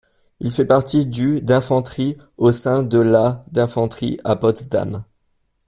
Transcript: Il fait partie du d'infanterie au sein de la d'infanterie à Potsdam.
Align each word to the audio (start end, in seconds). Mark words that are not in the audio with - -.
Il 0.39 0.49
fait 0.49 0.65
partie 0.65 1.05
du 1.05 1.41
d'infanterie 1.41 2.17
au 2.37 2.51
sein 2.51 2.81
de 2.81 2.97
la 2.97 3.43
d'infanterie 3.51 4.17
à 4.23 4.35
Potsdam. 4.35 5.03